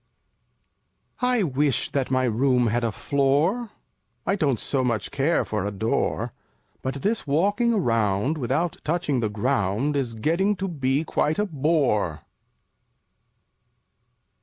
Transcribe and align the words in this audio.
5 1.17 1.29
I 1.29 1.43
wish 1.43 1.91
that 1.91 2.09
my 2.09 2.23
Room 2.23 2.65
had 2.65 2.83
a 2.83 2.91
floor; 2.91 3.69
I 4.25 4.35
don't 4.35 4.59
so 4.59 4.83
much 4.83 5.11
care 5.11 5.45
for 5.45 5.63
a 5.63 5.69
Door, 5.69 6.33
But 6.81 7.03
this 7.03 7.27
walking 7.27 7.71
around 7.71 8.39
Without 8.39 8.77
touching 8.83 9.19
the 9.19 9.29
ground 9.29 9.95
Is 9.95 10.15
getting 10.15 10.55
to 10.55 10.67
be 10.67 11.03
quite 11.03 11.37
a 11.37 11.45
bore! 11.45 12.21